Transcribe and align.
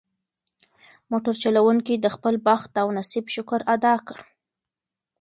موټر 1.11 1.33
چلونکي 1.43 1.93
د 1.99 2.05
خپل 2.15 2.33
بخت 2.47 2.71
او 2.81 2.87
نصیب 2.97 3.25
شکر 3.35 3.59
ادا 3.75 3.95
کړ. 4.07 4.19